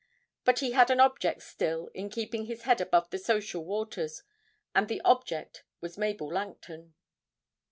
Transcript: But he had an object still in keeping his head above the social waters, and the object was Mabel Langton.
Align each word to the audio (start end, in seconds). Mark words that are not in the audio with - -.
But 0.45 0.61
he 0.61 0.71
had 0.71 0.89
an 0.89 0.99
object 0.99 1.43
still 1.43 1.91
in 1.93 2.09
keeping 2.09 2.45
his 2.45 2.63
head 2.63 2.81
above 2.81 3.11
the 3.11 3.19
social 3.19 3.63
waters, 3.63 4.23
and 4.73 4.87
the 4.87 4.99
object 5.01 5.63
was 5.79 5.95
Mabel 5.95 6.33
Langton. 6.33 6.95